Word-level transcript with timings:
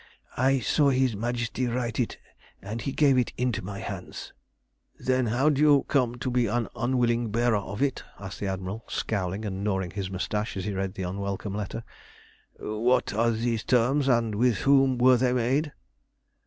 I 0.37 0.59
saw 0.61 0.89
his 0.89 1.15
Majesty 1.15 1.67
write 1.67 1.99
it, 1.99 2.17
and 2.59 2.81
he 2.81 2.91
gave 2.91 3.19
it 3.19 3.33
into 3.37 3.61
my 3.61 3.77
hands." 3.77 4.33
"Then 4.97 5.27
how 5.27 5.49
do 5.49 5.61
you 5.61 5.85
come 5.89 6.15
to 6.15 6.31
be 6.31 6.47
an 6.47 6.67
unwilling 6.75 7.29
bearer 7.29 7.57
of 7.59 7.83
it?" 7.83 8.03
asked 8.19 8.39
the 8.39 8.47
Admiral, 8.47 8.83
scowling 8.87 9.45
and 9.45 9.63
gnawing 9.63 9.91
his 9.91 10.09
moustache 10.09 10.57
as 10.57 10.65
he 10.65 10.73
read 10.73 10.95
the 10.95 11.03
unwelcome 11.03 11.53
letter. 11.53 11.83
"What 12.59 13.13
are 13.13 13.29
these 13.29 13.63
terms, 13.63 14.07
and 14.07 14.33
with 14.33 14.57
whom 14.65 14.97
were 14.97 15.17
they 15.17 15.33
made?" 15.33 15.71